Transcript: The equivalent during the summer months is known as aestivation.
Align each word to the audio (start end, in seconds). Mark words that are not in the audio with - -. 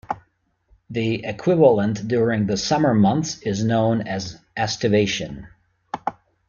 The 0.89 1.23
equivalent 1.25 2.07
during 2.07 2.47
the 2.47 2.57
summer 2.57 2.95
months 2.95 3.37
is 3.43 3.63
known 3.63 4.01
as 4.07 4.35
aestivation. 4.57 5.45